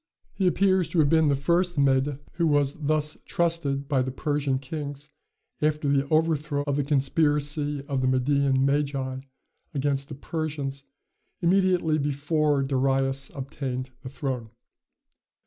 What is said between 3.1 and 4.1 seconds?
trusted by the